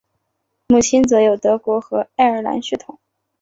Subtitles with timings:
[0.65, 2.97] 母亲则有德国与爱尔兰血统